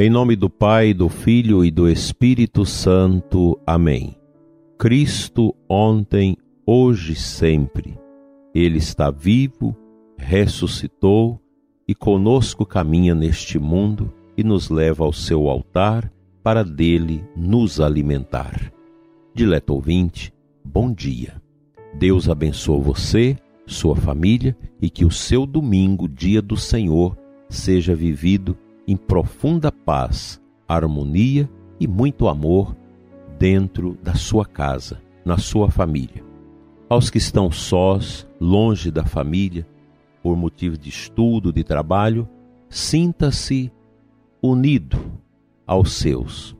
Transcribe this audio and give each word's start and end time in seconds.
Em 0.00 0.08
nome 0.08 0.34
do 0.34 0.48
Pai, 0.48 0.94
do 0.94 1.10
Filho 1.10 1.62
e 1.62 1.70
do 1.70 1.86
Espírito 1.86 2.64
Santo. 2.64 3.60
Amém. 3.66 4.16
Cristo 4.78 5.54
ontem, 5.68 6.38
hoje 6.64 7.14
sempre. 7.14 7.98
Ele 8.54 8.78
está 8.78 9.10
vivo, 9.10 9.76
ressuscitou 10.16 11.38
e 11.86 11.94
conosco 11.94 12.64
caminha 12.64 13.14
neste 13.14 13.58
mundo 13.58 14.10
e 14.38 14.42
nos 14.42 14.70
leva 14.70 15.04
ao 15.04 15.12
seu 15.12 15.50
altar 15.50 16.10
para 16.42 16.64
dele 16.64 17.22
nos 17.36 17.78
alimentar. 17.78 18.72
Dileto 19.34 19.74
ouvinte, 19.74 20.32
bom 20.64 20.90
dia. 20.90 21.42
Deus 21.92 22.26
abençoe 22.26 22.80
você, 22.80 23.36
sua 23.66 23.94
família 23.94 24.56
e 24.80 24.88
que 24.88 25.04
o 25.04 25.10
seu 25.10 25.44
domingo, 25.44 26.08
dia 26.08 26.40
do 26.40 26.56
Senhor, 26.56 27.18
seja 27.50 27.94
vivido 27.94 28.56
em 28.90 28.96
profunda 28.96 29.70
paz, 29.70 30.42
harmonia 30.66 31.48
e 31.78 31.86
muito 31.86 32.26
amor 32.26 32.76
dentro 33.38 33.96
da 34.02 34.14
sua 34.14 34.44
casa, 34.44 35.00
na 35.24 35.38
sua 35.38 35.70
família. 35.70 36.24
Aos 36.88 37.08
que 37.08 37.18
estão 37.18 37.52
sós, 37.52 38.26
longe 38.40 38.90
da 38.90 39.04
família, 39.04 39.64
por 40.20 40.36
motivo 40.36 40.76
de 40.76 40.88
estudo, 40.88 41.52
de 41.52 41.62
trabalho, 41.62 42.28
sinta-se 42.68 43.70
unido 44.42 44.98
aos 45.64 45.92
seus. 45.92 46.56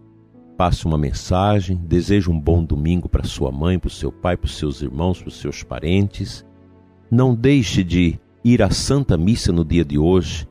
Passe 0.57 0.87
uma 0.87 0.97
mensagem, 0.97 1.77
deseje 1.79 2.31
um 2.31 2.39
bom 2.39 2.63
domingo 2.63 3.09
para 3.09 3.25
sua 3.25 3.51
mãe, 3.51 3.77
para 3.77 3.89
o 3.89 3.91
seu 3.91 4.13
pai, 4.13 4.37
para 4.37 4.47
os 4.47 4.57
seus 4.57 4.81
irmãos, 4.83 5.19
para 5.19 5.31
os 5.31 5.41
seus 5.41 5.65
parentes. 5.65 6.47
Não 7.11 7.35
deixe 7.35 7.83
de 7.83 8.21
ir 8.45 8.63
à 8.63 8.71
Santa 8.71 9.17
Missa 9.17 9.51
no 9.51 9.65
dia 9.65 9.85
de 9.85 9.99
hoje 9.99 10.49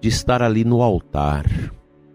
de 0.00 0.08
estar 0.08 0.42
ali 0.42 0.64
no 0.64 0.82
altar, 0.82 1.44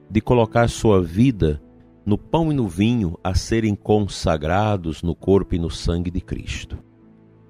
de 0.09 0.19
colocar 0.21 0.67
sua 0.69 1.01
vida 1.01 1.61
no 2.05 2.17
pão 2.17 2.51
e 2.51 2.55
no 2.55 2.67
vinho 2.67 3.17
a 3.23 3.33
serem 3.33 3.75
consagrados 3.75 5.01
no 5.01 5.15
corpo 5.15 5.55
e 5.55 5.59
no 5.59 5.69
sangue 5.69 6.11
de 6.11 6.21
Cristo. 6.21 6.77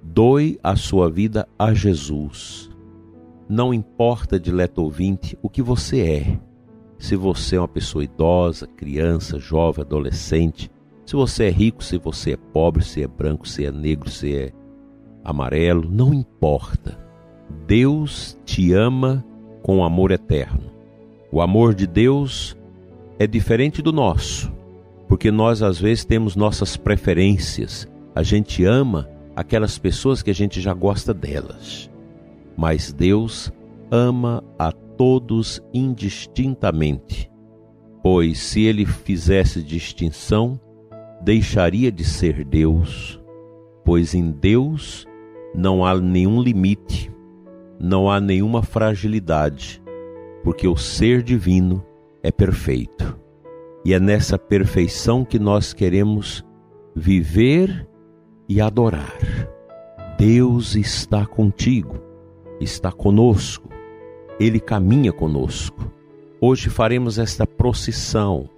Doe 0.01 0.59
a 0.63 0.75
sua 0.75 1.09
vida 1.09 1.47
a 1.57 1.73
Jesus. 1.73 2.69
Não 3.49 3.73
importa, 3.73 4.39
dileto 4.39 4.81
ouvinte, 4.81 5.37
o 5.41 5.49
que 5.49 5.61
você 5.61 6.01
é. 6.01 6.39
Se 6.97 7.15
você 7.15 7.57
é 7.57 7.59
uma 7.59 7.67
pessoa 7.67 8.03
idosa, 8.03 8.65
criança, 8.65 9.37
jovem, 9.37 9.83
adolescente, 9.83 10.71
se 11.05 11.15
você 11.15 11.45
é 11.45 11.49
rico, 11.49 11.83
se 11.83 11.97
você 11.97 12.31
é 12.31 12.37
pobre, 12.37 12.83
se 12.83 13.03
é 13.03 13.07
branco, 13.07 13.47
se 13.47 13.65
é 13.65 13.71
negro, 13.71 14.09
se 14.09 14.35
é 14.35 14.51
amarelo, 15.23 15.89
não 15.89 16.13
importa. 16.13 16.97
Deus 17.67 18.39
te 18.45 18.73
ama 18.73 19.23
com 19.65 19.83
amor 19.83 20.11
eterno. 20.11 20.71
O 21.31 21.41
amor 21.41 21.73
de 21.73 21.87
Deus 21.87 22.55
é 23.17 23.25
diferente 23.25 23.81
do 23.81 23.91
nosso, 23.91 24.53
porque 25.07 25.31
nós 25.31 25.63
às 25.63 25.79
vezes 25.79 26.05
temos 26.05 26.35
nossas 26.35 26.77
preferências. 26.77 27.87
A 28.13 28.21
gente 28.21 28.63
ama 28.63 29.09
aquelas 29.35 29.79
pessoas 29.79 30.21
que 30.21 30.29
a 30.29 30.35
gente 30.35 30.61
já 30.61 30.71
gosta 30.71 31.15
delas. 31.15 31.89
Mas 32.55 32.93
Deus 32.93 33.51
ama 33.89 34.43
a 34.59 34.71
todos 34.71 35.59
indistintamente, 35.73 37.27
pois 38.03 38.37
se 38.37 38.65
ele 38.65 38.85
fizesse 38.85 39.63
distinção, 39.63 40.59
deixaria 41.23 41.91
de 41.91 42.03
ser 42.03 42.45
Deus, 42.45 43.19
pois 43.83 44.13
em 44.13 44.29
Deus 44.29 45.07
não 45.55 45.83
há 45.83 45.99
nenhum 45.99 46.39
limite 46.39 47.14
não 47.79 48.09
há 48.09 48.19
nenhuma 48.19 48.63
fragilidade, 48.63 49.81
porque 50.43 50.67
o 50.67 50.75
ser 50.75 51.21
divino 51.21 51.83
é 52.23 52.31
perfeito. 52.31 53.19
E 53.83 53.93
é 53.93 53.99
nessa 53.99 54.37
perfeição 54.37 55.23
que 55.23 55.37
nós 55.37 55.73
queremos 55.73 56.43
viver 56.95 57.87
e 58.47 58.59
adorar. 58.59 59.15
Deus 60.17 60.75
está 60.75 61.25
contigo, 61.25 62.01
está 62.59 62.91
conosco, 62.91 63.69
Ele 64.39 64.59
caminha 64.59 65.11
conosco. 65.11 65.91
Hoje 66.41 66.69
faremos 66.69 67.19
esta 67.19 67.45
procissão 67.45 68.49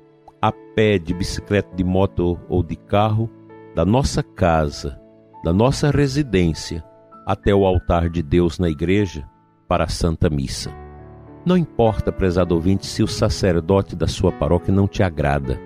a 0.42 0.52
pé, 0.52 1.00
de 1.00 1.14
bicicleta, 1.14 1.76
de 1.76 1.84
moto 1.84 2.40
ou 2.48 2.62
de 2.62 2.76
carro, 2.76 3.30
da 3.76 3.84
nossa 3.84 4.22
casa, 4.22 5.00
da 5.44 5.52
nossa 5.52 5.90
residência 5.90 6.84
até 7.28 7.54
o 7.54 7.66
altar 7.66 8.10
de 8.10 8.24
Deus 8.24 8.58
na 8.58 8.70
igreja 8.70 9.28
para 9.68 9.84
a 9.84 9.90
Santa 9.90 10.30
Missa. 10.30 10.72
Não 11.46 11.58
importa, 11.58 12.10
prezado 12.10 12.56
ouvinte, 12.56 12.86
se 12.86 13.04
o 13.04 13.08
sacerdote 13.08 13.98
da 13.98 14.08
sua 14.08 14.32
paróquia 14.32 14.74
não 14.74 14.88
te 14.88 15.04
agrada, 15.04 15.60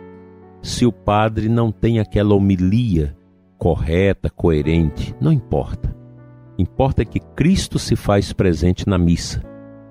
se 0.60 0.88
o 0.88 0.92
padre 0.92 1.48
não 1.48 1.72
tem 1.72 2.00
aquela 2.00 2.34
homilia 2.34 3.16
correta, 3.60 4.28
coerente, 4.28 5.16
não 5.22 5.32
importa. 5.32 5.96
Importa 6.58 7.06
que 7.06 7.20
Cristo 7.20 7.78
se 7.78 7.96
faz 7.96 8.34
presente 8.34 8.90
na 8.90 8.98
missa, 8.98 9.44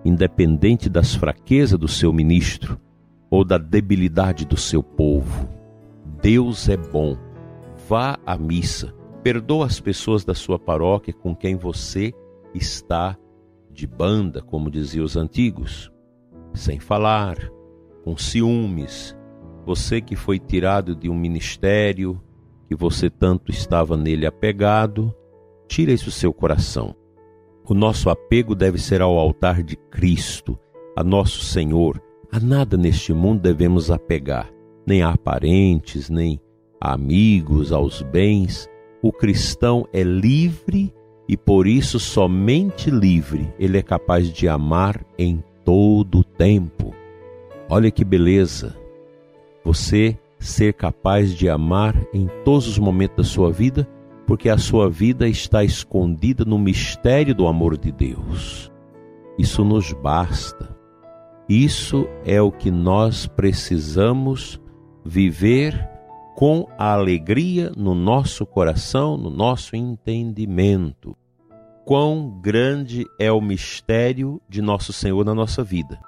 independente 0.04 0.88
das 0.88 1.14
fraquezas 1.14 1.78
do 1.78 1.86
seu 1.86 2.12
ministro 2.12 2.80
ou 3.30 3.44
da 3.44 3.58
debilidade 3.58 4.44
do 4.44 4.56
seu 4.56 4.82
povo. 4.82 5.48
Deus 6.20 6.68
é 6.68 6.76
bom. 6.76 7.16
Vá 7.88 8.18
à 8.26 8.36
missa 8.36 8.92
Perdoa 9.22 9.66
as 9.66 9.78
pessoas 9.78 10.24
da 10.24 10.34
sua 10.34 10.58
paróquia 10.58 11.12
com 11.12 11.34
quem 11.36 11.54
você 11.54 12.12
está 12.54 13.18
de 13.70 13.86
banda, 13.86 14.40
como 14.40 14.70
diziam 14.70 15.04
os 15.04 15.16
antigos, 15.16 15.92
sem 16.54 16.80
falar, 16.80 17.36
com 18.02 18.16
ciúmes. 18.16 19.16
Você 19.66 20.00
que 20.00 20.16
foi 20.16 20.38
tirado 20.38 20.96
de 20.96 21.08
um 21.10 21.14
ministério, 21.14 22.20
que 22.66 22.74
você 22.74 23.10
tanto 23.10 23.50
estava 23.50 23.96
nele 23.96 24.24
apegado, 24.24 25.14
tira 25.68 25.92
isso 25.92 26.06
do 26.06 26.10
seu 26.10 26.32
coração. 26.32 26.94
O 27.68 27.74
nosso 27.74 28.08
apego 28.08 28.54
deve 28.54 28.78
ser 28.78 29.02
ao 29.02 29.18
altar 29.18 29.62
de 29.62 29.76
Cristo, 29.76 30.58
a 30.96 31.04
nosso 31.04 31.44
Senhor. 31.44 32.02
A 32.32 32.40
nada 32.40 32.76
neste 32.76 33.12
mundo 33.12 33.42
devemos 33.42 33.90
apegar, 33.90 34.50
nem 34.86 35.02
a 35.02 35.16
parentes, 35.16 36.08
nem 36.08 36.40
a 36.80 36.94
amigos, 36.94 37.70
aos 37.70 38.02
bens, 38.02 38.68
o 39.02 39.12
cristão 39.12 39.86
é 39.92 40.02
livre 40.02 40.92
e 41.28 41.36
por 41.36 41.66
isso 41.66 41.98
somente 41.98 42.90
livre 42.90 43.52
ele 43.58 43.78
é 43.78 43.82
capaz 43.82 44.32
de 44.32 44.48
amar 44.48 45.04
em 45.18 45.42
todo 45.64 46.18
o 46.18 46.24
tempo. 46.24 46.94
Olha 47.68 47.90
que 47.90 48.04
beleza! 48.04 48.76
Você 49.64 50.18
ser 50.38 50.74
capaz 50.74 51.34
de 51.34 51.48
amar 51.48 51.94
em 52.12 52.28
todos 52.44 52.66
os 52.66 52.78
momentos 52.78 53.16
da 53.16 53.24
sua 53.24 53.52
vida, 53.52 53.88
porque 54.26 54.48
a 54.48 54.58
sua 54.58 54.88
vida 54.88 55.28
está 55.28 55.62
escondida 55.62 56.44
no 56.44 56.58
mistério 56.58 57.34
do 57.34 57.46
amor 57.46 57.76
de 57.76 57.92
Deus. 57.92 58.72
Isso 59.38 59.64
nos 59.64 59.92
basta. 59.92 60.76
Isso 61.48 62.08
é 62.24 62.40
o 62.40 62.50
que 62.50 62.70
nós 62.70 63.26
precisamos 63.26 64.60
viver 65.04 65.88
com 66.36 66.66
a 66.78 66.92
alegria 66.92 67.70
no 67.76 67.94
nosso 67.94 68.46
coração, 68.46 69.16
no 69.16 69.30
nosso 69.30 69.76
entendimento. 69.76 71.16
Quão 71.84 72.40
grande 72.40 73.04
é 73.18 73.30
o 73.32 73.40
mistério 73.40 74.40
de 74.48 74.62
nosso 74.62 74.92
Senhor 74.92 75.24
na 75.24 75.34
nossa 75.34 75.64
vida 75.64 75.98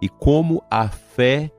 e 0.00 0.08
como 0.08 0.62
a 0.70 0.88
fé 0.88 1.50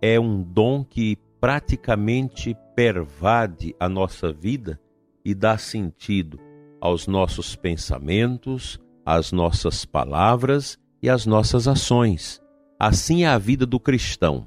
é 0.00 0.18
um 0.18 0.42
dom 0.42 0.84
que 0.84 1.18
praticamente 1.40 2.56
pervade 2.74 3.74
a 3.80 3.88
nossa 3.88 4.32
vida 4.32 4.80
e 5.24 5.34
dá 5.34 5.58
sentido 5.58 6.38
aos 6.80 7.06
nossos 7.06 7.56
pensamentos, 7.56 8.78
às 9.04 9.32
nossas 9.32 9.84
palavras 9.84 10.78
e 11.02 11.10
às 11.10 11.26
nossas 11.26 11.66
ações. 11.66 12.40
Assim 12.78 13.24
é 13.24 13.28
a 13.28 13.38
vida 13.38 13.66
do 13.66 13.80
cristão. 13.80 14.46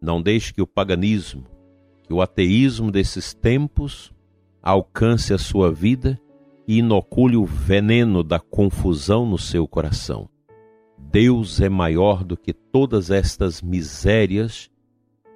Não 0.00 0.22
deixe 0.22 0.54
que 0.54 0.62
o 0.62 0.66
paganismo, 0.66 1.44
que 2.08 2.14
o 2.14 2.22
ateísmo 2.22 2.90
desses 2.90 3.34
tempos 3.34 4.10
alcance 4.62 5.34
a 5.34 5.38
sua 5.38 5.70
vida 5.70 6.18
e 6.66 6.78
inocule 6.78 7.36
o 7.36 7.44
veneno 7.44 8.24
da 8.24 8.40
confusão 8.40 9.26
no 9.26 9.36
seu 9.36 9.68
coração. 9.68 10.26
Deus 10.96 11.60
é 11.60 11.68
maior 11.68 12.24
do 12.24 12.34
que 12.34 12.54
todas 12.54 13.10
estas 13.10 13.60
misérias 13.60 14.70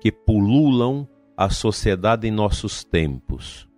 que 0.01 0.11
pululam 0.11 1.07
a 1.37 1.51
sociedade 1.51 2.27
em 2.27 2.31
nossos 2.31 2.83
tempos. 2.83 3.69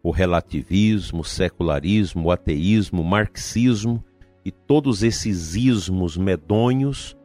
O 0.00 0.12
relativismo, 0.12 1.22
o 1.22 1.24
secularismo, 1.24 2.28
o 2.28 2.30
ateísmo, 2.30 3.02
o 3.02 3.04
marxismo 3.04 4.04
e 4.44 4.52
todos 4.52 5.02
esses 5.02 5.56
ismos 5.56 6.16
medonhos 6.16 7.16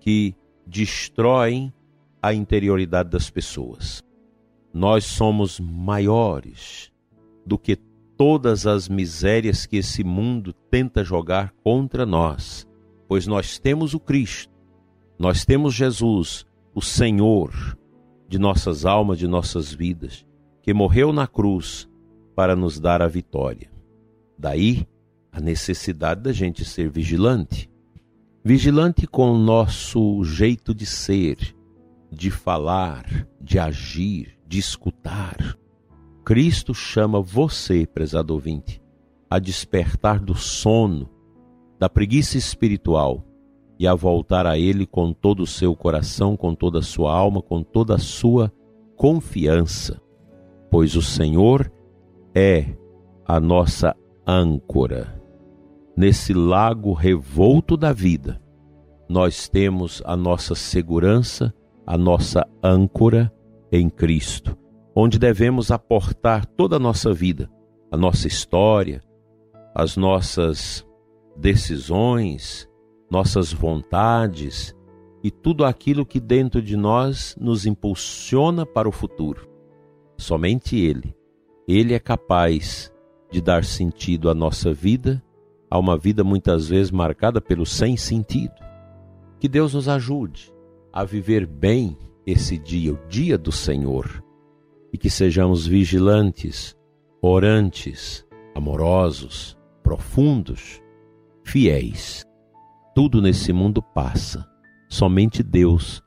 que 0.00 0.34
destroem 0.66 1.72
a 2.20 2.34
interioridade 2.34 3.10
das 3.10 3.30
pessoas 3.30 4.02
nós 4.74 5.04
somos 5.04 5.60
maiores 5.60 6.90
do 7.46 7.56
que 7.56 7.76
todas 8.16 8.66
as 8.66 8.88
misérias 8.88 9.66
que 9.66 9.76
esse 9.76 10.02
mundo 10.02 10.52
tenta 10.52 11.04
jogar 11.04 11.54
contra 11.62 12.04
nós, 12.04 12.66
pois 13.06 13.24
nós 13.24 13.56
temos 13.56 13.94
o 13.94 14.00
Cristo, 14.00 14.52
nós 15.16 15.44
temos 15.44 15.74
Jesus, 15.74 16.44
o 16.74 16.82
Senhor 16.82 17.78
de 18.28 18.36
nossas 18.36 18.84
almas, 18.84 19.18
de 19.18 19.28
nossas 19.28 19.72
vidas, 19.72 20.26
que 20.60 20.74
morreu 20.74 21.12
na 21.12 21.28
cruz 21.28 21.88
para 22.34 22.56
nos 22.56 22.80
dar 22.80 23.00
a 23.00 23.06
vitória. 23.06 23.70
Daí 24.36 24.88
a 25.30 25.40
necessidade 25.40 26.22
da 26.22 26.32
gente 26.32 26.64
ser 26.64 26.90
vigilante. 26.90 27.70
Vigilante 28.44 29.06
com 29.06 29.30
o 29.32 29.38
nosso 29.38 30.24
jeito 30.24 30.74
de 30.74 30.84
ser, 30.84 31.54
de 32.10 32.30
falar, 32.30 33.04
de 33.40 33.58
agir, 33.58 34.36
de 34.54 34.60
escutar. 34.60 35.58
Cristo 36.24 36.72
chama 36.72 37.20
você, 37.20 37.84
prezado 37.84 38.32
ouvinte, 38.32 38.80
a 39.28 39.40
despertar 39.40 40.20
do 40.20 40.36
sono, 40.36 41.10
da 41.76 41.88
preguiça 41.88 42.38
espiritual 42.38 43.24
e 43.80 43.84
a 43.88 43.96
voltar 43.96 44.46
a 44.46 44.56
Ele 44.56 44.86
com 44.86 45.12
todo 45.12 45.42
o 45.42 45.46
seu 45.46 45.74
coração, 45.74 46.36
com 46.36 46.54
toda 46.54 46.78
a 46.78 46.82
sua 46.82 47.12
alma, 47.12 47.42
com 47.42 47.64
toda 47.64 47.96
a 47.96 47.98
sua 47.98 48.52
confiança, 48.96 50.00
pois 50.70 50.94
o 50.94 51.02
Senhor 51.02 51.68
é 52.32 52.76
a 53.26 53.40
nossa 53.40 53.96
âncora. 54.24 55.20
Nesse 55.96 56.32
lago 56.32 56.92
revolto 56.92 57.76
da 57.76 57.92
vida, 57.92 58.40
nós 59.08 59.48
temos 59.48 60.00
a 60.06 60.16
nossa 60.16 60.54
segurança, 60.54 61.52
a 61.84 61.98
nossa 61.98 62.46
âncora 62.62 63.33
em 63.76 63.90
Cristo, 63.90 64.56
onde 64.94 65.18
devemos 65.18 65.72
aportar 65.72 66.46
toda 66.46 66.76
a 66.76 66.78
nossa 66.78 67.12
vida, 67.12 67.50
a 67.90 67.96
nossa 67.96 68.28
história, 68.28 69.02
as 69.74 69.96
nossas 69.96 70.86
decisões, 71.36 72.68
nossas 73.10 73.52
vontades 73.52 74.72
e 75.24 75.30
tudo 75.30 75.64
aquilo 75.64 76.06
que 76.06 76.20
dentro 76.20 76.62
de 76.62 76.76
nós 76.76 77.34
nos 77.40 77.66
impulsiona 77.66 78.64
para 78.64 78.88
o 78.88 78.92
futuro. 78.92 79.48
Somente 80.16 80.76
Ele. 80.76 81.12
Ele 81.66 81.94
é 81.94 81.98
capaz 81.98 82.92
de 83.32 83.40
dar 83.40 83.64
sentido 83.64 84.30
à 84.30 84.34
nossa 84.34 84.72
vida, 84.72 85.20
a 85.68 85.76
uma 85.80 85.98
vida 85.98 86.22
muitas 86.22 86.68
vezes 86.68 86.92
marcada 86.92 87.40
pelo 87.40 87.66
sem 87.66 87.96
sentido. 87.96 88.54
Que 89.40 89.48
Deus 89.48 89.74
nos 89.74 89.88
ajude 89.88 90.54
a 90.92 91.02
viver 91.02 91.44
bem 91.44 91.98
esse 92.26 92.58
dia, 92.58 92.92
o 92.92 93.08
dia 93.08 93.36
do 93.36 93.52
Senhor, 93.52 94.22
e 94.92 94.98
que 94.98 95.10
sejamos 95.10 95.66
vigilantes, 95.66 96.76
orantes, 97.20 98.26
amorosos, 98.54 99.58
profundos, 99.82 100.80
fiéis 101.44 102.24
tudo 102.94 103.20
nesse 103.20 103.52
mundo 103.52 103.82
passa, 103.82 104.48
somente 104.88 105.42
Deus 105.42 106.00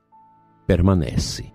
permanece. 0.66 1.52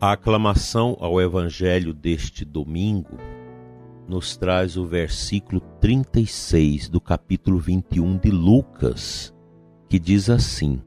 A 0.00 0.12
aclamação 0.12 0.96
ao 1.00 1.20
Evangelho 1.20 1.92
deste 1.92 2.44
domingo 2.44 3.16
nos 4.12 4.36
traz 4.36 4.76
o 4.76 4.84
versículo 4.84 5.58
36 5.80 6.90
do 6.90 7.00
capítulo 7.00 7.58
21 7.58 8.18
de 8.18 8.30
Lucas, 8.30 9.34
que 9.88 9.98
diz 9.98 10.28
assim: 10.28 10.82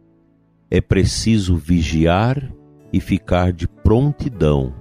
É 0.70 0.80
preciso 0.80 1.56
vigiar 1.56 2.54
e 2.94 3.00
ficar 3.00 3.52
de 3.52 3.68
prontidão 3.68 4.76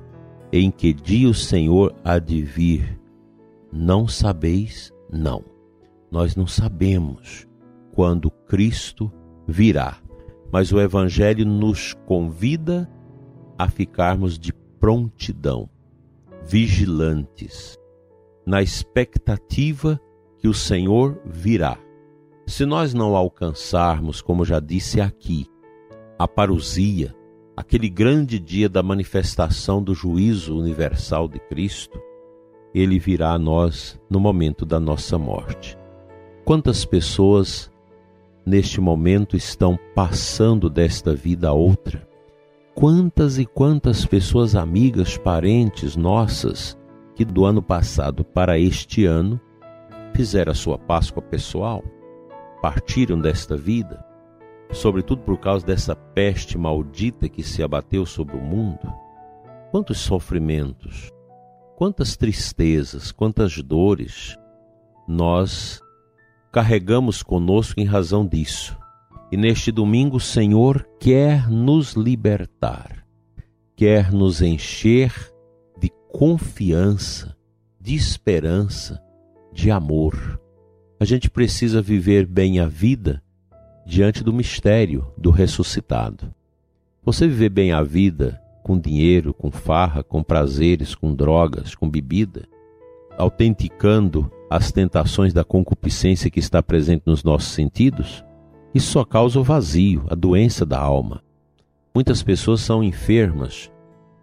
em 0.53 0.71
que 0.71 0.93
dia 0.93 1.27
o 1.27 1.33
Senhor 1.33 1.95
há 2.05 2.19
de 2.19 2.43
vir? 2.43 3.01
Não 3.73 4.07
sabeis? 4.07 4.93
Não. 5.11 5.43
Nós 6.11 6.37
não 6.37 6.47
sabemos 6.47 7.49
quando 7.95 8.31
Cristo 8.31 9.11
virá, 9.49 9.97
mas 10.53 10.71
o 10.71 10.79
Evangelho 10.79 11.47
nos 11.47 11.95
convida 12.05 12.91
a 13.59 13.71
ficarmos 13.71 14.39
de 14.39 14.53
prontidão, 14.53 15.67
vigilantes, 16.45 17.79
na 18.47 18.63
expectativa 18.63 20.01
que 20.39 20.49
o 20.49 20.55
Senhor 20.55 21.21
virá. 21.25 21.79
Se 22.47 22.67
nós 22.67 22.93
não 22.93 23.17
alcançarmos, 23.17 24.21
como 24.21 24.45
já 24.45 24.61
disse 24.61 25.01
aqui, 25.01 25.47
a 26.19 26.29
parousia, 26.29 27.15
aquele 27.57 27.89
grande 27.89 28.39
dia 28.39 28.69
da 28.69 28.83
manifestação 28.83 29.83
do 29.83 29.95
juízo 29.95 30.59
universal 30.59 31.27
de 31.27 31.39
Cristo, 31.39 31.99
ele 32.75 32.99
virá 32.99 33.33
a 33.33 33.39
nós 33.39 33.99
no 34.11 34.21
momento 34.21 34.67
da 34.67 34.79
nossa 34.79 35.17
morte. 35.17 35.79
Quantas 36.45 36.85
pessoas 36.85 37.71
neste 38.45 38.81
momento 38.81 39.37
estão 39.37 39.79
passando 39.95 40.69
desta 40.69 41.15
vida 41.15 41.49
a 41.49 41.53
outra? 41.53 42.07
Quantas 42.75 43.39
e 43.39 43.47
quantas 43.47 44.05
pessoas 44.05 44.55
amigas, 44.55 45.17
parentes 45.17 45.97
nossas 45.97 46.77
que 47.15 47.25
do 47.25 47.45
ano 47.45 47.63
passado 47.63 48.25
para 48.25 48.59
este 48.59 49.05
ano 49.05 49.41
fizeram 50.15 50.53
a 50.53 50.55
sua 50.55 50.79
Páscoa 50.79 51.23
pessoal, 51.23 51.83
partiram 52.61 53.21
desta 53.21 53.57
vida? 53.57 54.05
sobretudo 54.75 55.23
por 55.23 55.39
causa 55.39 55.65
dessa 55.65 55.95
peste 55.95 56.59
maldita 56.59 57.29
que 57.29 57.43
se 57.43 57.63
abateu 57.63 58.05
sobre 58.05 58.37
o 58.37 58.41
mundo, 58.41 58.93
quantos 59.71 59.99
sofrimentos, 59.99 61.11
quantas 61.77 62.17
tristezas, 62.17 63.13
quantas 63.13 63.61
dores 63.63 64.37
nós 65.07 65.81
carregamos 66.53 67.23
conosco 67.23 67.81
em 67.81 67.85
razão 67.85 68.27
disso. 68.27 68.77
E 69.33 69.37
neste 69.37 69.73
domingo 69.73 70.17
o 70.17 70.21
Senhor 70.21 70.87
quer 71.01 71.51
nos 71.51 71.95
libertar, 71.95 73.05
quer 73.75 74.13
nos 74.13 74.43
encher 74.43 75.33
confiança, 76.15 77.37
de 77.81 77.97
esperança, 77.97 79.03
de 79.53 79.69
amor. 79.69 80.41
A 81.01 81.05
gente 81.05 81.29
precisa 81.29 81.83
viver 81.83 82.25
bem 82.25 82.61
a 82.61 82.69
vida 82.69 83.21
diante 83.85 84.23
do 84.23 84.33
mistério 84.33 85.13
do 85.19 85.33
ressuscitado. 85.33 86.33
Você 87.05 87.27
viver 87.27 87.49
bem 87.49 87.73
a 87.73 87.83
vida 87.83 88.41
com 88.63 88.79
dinheiro, 88.79 89.35
com 89.35 89.51
farra, 89.51 90.05
com 90.05 90.23
prazeres, 90.23 90.95
com 90.95 91.13
drogas, 91.13 91.75
com 91.75 91.91
bebida, 91.91 92.47
autenticando 93.19 94.31
as 94.49 94.71
tentações 94.71 95.33
da 95.33 95.43
concupiscência 95.43 96.31
que 96.31 96.39
está 96.39 96.63
presente 96.63 97.03
nos 97.07 97.25
nossos 97.25 97.51
sentidos, 97.51 98.25
isso 98.73 98.93
só 98.93 99.05
causa 99.05 99.41
o 99.41 99.43
vazio, 99.43 100.05
a 100.09 100.15
doença 100.15 100.65
da 100.65 100.79
alma. 100.79 101.25
Muitas 101.93 102.23
pessoas 102.23 102.61
são 102.61 102.85
enfermas 102.85 103.69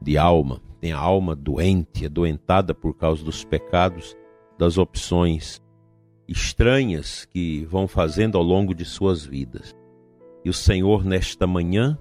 de 0.01 0.17
alma, 0.17 0.61
têm 0.81 0.91
a 0.91 0.97
alma 0.97 1.35
doente, 1.35 2.07
adoentada 2.07 2.73
por 2.73 2.97
causa 2.97 3.23
dos 3.23 3.45
pecados, 3.45 4.17
das 4.57 4.79
opções 4.79 5.61
estranhas 6.27 7.25
que 7.25 7.63
vão 7.65 7.87
fazendo 7.87 8.37
ao 8.37 8.43
longo 8.43 8.73
de 8.73 8.83
suas 8.83 9.23
vidas. 9.23 9.75
E 10.43 10.49
o 10.49 10.53
Senhor, 10.53 11.05
nesta 11.05 11.45
manhã, 11.45 11.97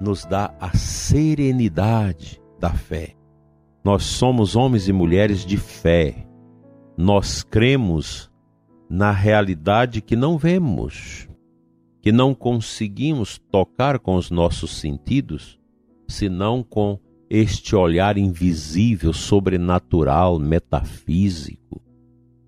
nos 0.00 0.24
dá 0.24 0.52
a 0.58 0.76
serenidade 0.76 2.42
da 2.58 2.70
fé. 2.70 3.14
Nós 3.84 4.02
somos 4.02 4.56
homens 4.56 4.88
e 4.88 4.92
mulheres 4.92 5.46
de 5.46 5.56
fé. 5.56 6.26
Nós 6.96 7.44
cremos 7.44 8.28
na 8.90 9.12
realidade 9.12 10.00
que 10.00 10.16
não 10.16 10.36
vemos, 10.36 11.28
que 12.00 12.10
não 12.10 12.34
conseguimos 12.34 13.38
tocar 13.50 14.00
com 14.00 14.16
os 14.16 14.28
nossos 14.28 14.76
sentidos, 14.78 15.58
senão 16.08 16.64
com 16.64 16.98
este 17.30 17.76
olhar 17.76 18.16
invisível, 18.16 19.12
sobrenatural, 19.12 20.38
metafísico 20.38 21.80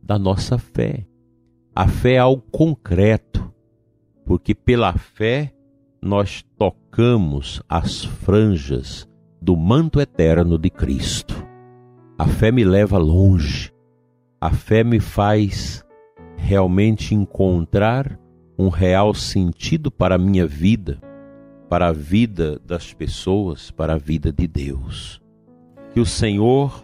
da 0.02 0.18
nossa 0.18 0.58
fé. 0.58 1.06
A 1.74 1.86
fé 1.86 2.14
é 2.14 2.18
algo 2.18 2.42
concreto, 2.50 3.52
porque 4.24 4.54
pela 4.54 4.92
fé 4.92 5.52
nós 6.02 6.44
tocamos 6.56 7.62
as 7.68 8.04
franjas 8.04 9.08
do 9.40 9.56
manto 9.56 10.00
eterno 10.00 10.58
de 10.58 10.70
Cristo. 10.70 11.34
A 12.18 12.26
fé 12.26 12.50
me 12.50 12.64
leva 12.64 12.98
longe, 12.98 13.72
a 14.40 14.50
fé 14.50 14.82
me 14.82 15.00
faz 15.00 15.84
realmente 16.36 17.14
encontrar 17.14 18.18
um 18.58 18.68
real 18.68 19.14
sentido 19.14 19.90
para 19.90 20.16
a 20.16 20.18
minha 20.18 20.46
vida, 20.46 21.00
para 21.70 21.86
a 21.86 21.92
vida 21.92 22.60
das 22.66 22.92
pessoas, 22.92 23.70
para 23.70 23.94
a 23.94 23.96
vida 23.96 24.32
de 24.32 24.48
Deus. 24.48 25.22
Que 25.94 26.00
o 26.00 26.04
Senhor 26.04 26.82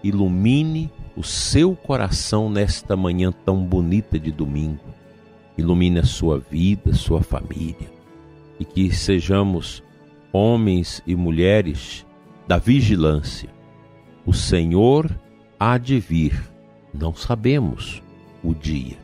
ilumine 0.00 0.92
o 1.16 1.24
seu 1.24 1.74
coração 1.74 2.48
nesta 2.48 2.96
manhã 2.96 3.32
tão 3.32 3.64
bonita 3.64 4.16
de 4.16 4.30
domingo. 4.30 4.94
Ilumine 5.58 5.98
a 5.98 6.04
sua 6.04 6.38
vida, 6.38 6.94
sua 6.94 7.20
família. 7.20 7.90
E 8.60 8.64
que 8.64 8.94
sejamos 8.94 9.82
homens 10.32 11.02
e 11.04 11.16
mulheres 11.16 12.06
da 12.46 12.58
vigilância. 12.58 13.48
O 14.24 14.32
Senhor 14.32 15.10
há 15.58 15.78
de 15.78 15.98
vir, 15.98 16.40
não 16.94 17.12
sabemos 17.12 18.00
o 18.44 18.54
dia, 18.54 18.98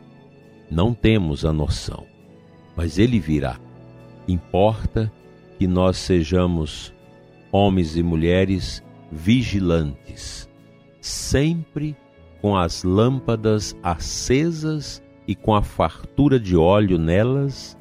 Não 0.71 0.93
temos 0.93 1.43
a 1.43 1.51
noção, 1.51 2.05
mas 2.73 2.97
ele 2.97 3.19
virá. 3.19 3.59
Importa 4.27 5.11
que 5.57 5.67
nós 5.67 5.97
sejamos 5.97 6.93
homens 7.51 7.95
e 7.95 8.03
mulheres 8.03 8.83
vigilantes, 9.11 10.49
sempre 10.99 11.95
com 12.41 12.55
as 12.55 12.83
lâmpadas 12.83 13.75
acesas 13.81 15.01
e 15.27 15.33
com 15.33 15.55
a 15.55 15.61
fartura 15.61 16.39
de 16.39 16.55
óleo 16.55 16.97
nelas, 16.97 17.77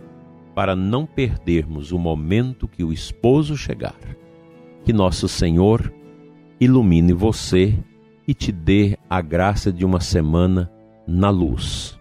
para 0.54 0.76
não 0.76 1.04
perdermos 1.04 1.90
o 1.90 1.98
momento 1.98 2.68
que 2.68 2.84
o 2.84 2.92
esposo 2.92 3.56
chegar. 3.56 3.98
Que 4.84 4.92
nosso 4.92 5.28
Senhor 5.28 5.92
ilumine 6.60 7.12
você 7.12 7.76
e 8.26 8.32
te 8.32 8.52
dê 8.52 8.96
a 9.10 9.20
graça 9.20 9.72
de 9.72 9.84
uma 9.84 10.00
semana 10.00 10.70
na 11.06 11.30
luz. 11.30 11.98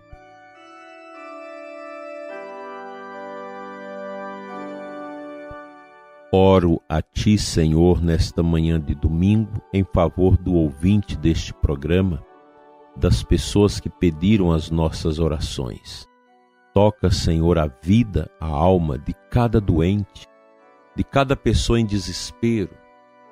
Oro 6.35 6.81
a 6.89 6.99
Ti, 6.99 7.37
Senhor, 7.37 8.01
nesta 8.01 8.41
manhã 8.41 8.81
de 8.81 8.95
domingo, 8.95 9.61
em 9.71 9.83
favor 9.83 10.35
do 10.35 10.55
ouvinte 10.55 11.15
deste 11.15 11.53
programa, 11.53 12.25
das 12.97 13.21
pessoas 13.21 13.79
que 13.79 13.87
pediram 13.87 14.51
as 14.51 14.71
nossas 14.71 15.19
orações. 15.19 16.07
Toca, 16.73 17.11
Senhor, 17.11 17.59
a 17.59 17.67
vida, 17.83 18.31
a 18.41 18.47
alma 18.47 18.97
de 18.97 19.13
cada 19.29 19.61
doente, 19.61 20.27
de 20.95 21.03
cada 21.03 21.35
pessoa 21.35 21.79
em 21.79 21.85
desespero. 21.85 22.71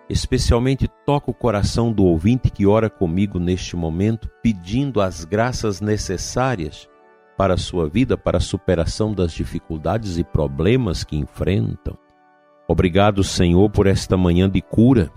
Especialmente 0.08 0.88
toca 1.04 1.32
o 1.32 1.34
coração 1.34 1.92
do 1.92 2.04
ouvinte 2.04 2.52
que 2.52 2.68
ora 2.68 2.88
comigo 2.88 3.40
neste 3.40 3.76
momento, 3.76 4.30
pedindo 4.44 5.02
as 5.02 5.26
graças 5.26 5.82
necessárias 5.82 6.88
para 7.36 7.56
a 7.56 7.58
sua 7.58 7.90
vida, 7.90 8.16
para 8.16 8.38
a 8.38 8.40
superação 8.40 9.12
das 9.12 9.32
dificuldades 9.32 10.20
e 10.20 10.24
problemas 10.24 11.04
que 11.04 11.18
enfrentam. 11.18 11.98
Obrigado, 12.72 13.22
Senhor, 13.22 13.70
por 13.70 13.86
esta 13.86 14.16
manhã 14.16 14.50
de 14.50 14.62
cura, 14.62 15.12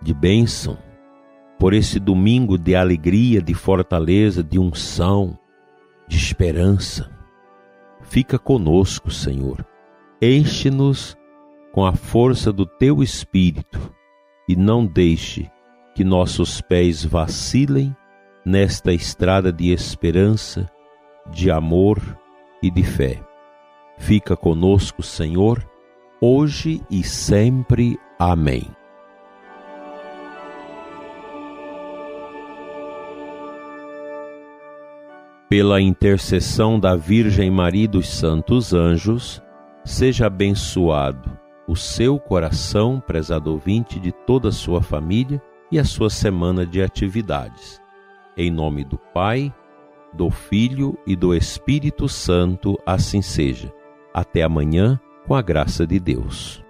de 0.00 0.14
bênção, 0.14 0.78
por 1.58 1.74
esse 1.74 2.00
domingo 2.00 2.56
de 2.56 2.74
alegria, 2.74 3.42
de 3.42 3.52
fortaleza, 3.52 4.42
de 4.42 4.58
unção, 4.58 5.38
de 6.08 6.16
esperança. 6.16 7.10
Fica 8.00 8.38
conosco, 8.38 9.10
Senhor. 9.10 9.66
Enche-nos 10.22 11.14
com 11.72 11.84
a 11.84 11.92
força 11.92 12.50
do 12.50 12.64
teu 12.64 13.02
espírito 13.02 13.92
e 14.48 14.56
não 14.56 14.86
deixe 14.86 15.50
que 15.94 16.02
nossos 16.02 16.62
pés 16.62 17.04
vacilem 17.04 17.94
nesta 18.46 18.94
estrada 18.94 19.52
de 19.52 19.70
esperança, 19.70 20.70
de 21.30 21.50
amor 21.50 22.00
e 22.62 22.70
de 22.70 22.82
fé. 22.82 23.22
Fica 23.98 24.34
conosco, 24.34 25.02
Senhor 25.02 25.70
hoje 26.22 26.80
e 26.88 27.02
sempre. 27.02 27.98
Amém. 28.16 28.62
Pela 35.50 35.80
intercessão 35.80 36.78
da 36.78 36.94
Virgem 36.94 37.50
Maria 37.50 37.88
dos 37.88 38.08
Santos 38.08 38.72
Anjos, 38.72 39.42
seja 39.84 40.28
abençoado 40.28 41.36
o 41.66 41.74
seu 41.74 42.18
coração, 42.18 43.02
prezado 43.04 43.50
ouvinte, 43.50 43.98
de 43.98 44.12
toda 44.12 44.48
a 44.48 44.52
sua 44.52 44.80
família 44.80 45.42
e 45.72 45.78
a 45.78 45.84
sua 45.84 46.08
semana 46.08 46.64
de 46.64 46.80
atividades. 46.80 47.82
Em 48.36 48.50
nome 48.50 48.84
do 48.84 48.96
Pai, 48.96 49.52
do 50.12 50.30
Filho 50.30 50.96
e 51.04 51.16
do 51.16 51.34
Espírito 51.34 52.08
Santo, 52.08 52.78
assim 52.86 53.20
seja. 53.20 53.72
Até 54.14 54.42
amanhã 54.42 55.00
com 55.26 55.34
a 55.34 55.42
graça 55.42 55.86
de 55.86 55.98
Deus. 55.98 56.61